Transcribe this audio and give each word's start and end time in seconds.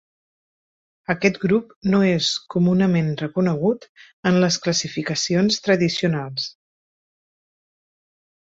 Aquest 1.13 1.35
grup 1.43 1.75
no 1.93 1.99
és 2.13 2.29
comunament 2.55 3.11
reconegut 3.21 3.87
en 4.31 4.41
les 4.45 4.59
classificacions 4.65 5.63
tradicionals. 5.69 6.49